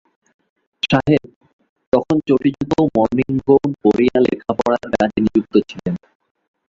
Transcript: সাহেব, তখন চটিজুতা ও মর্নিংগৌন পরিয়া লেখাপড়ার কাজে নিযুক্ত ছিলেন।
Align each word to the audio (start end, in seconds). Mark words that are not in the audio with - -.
সাহেব, 0.83 1.23
তখন 1.93 2.15
চটিজুতা 2.27 2.77
ও 2.81 2.85
মর্নিংগৌন 2.95 3.69
পরিয়া 3.83 4.17
লেখাপড়ার 4.25 4.83
কাজে 4.93 5.19
নিযুক্ত 5.25 5.53
ছিলেন। 5.69 5.95